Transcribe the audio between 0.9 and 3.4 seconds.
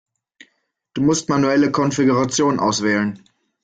Du musst manuelle Konfiguration auswählen.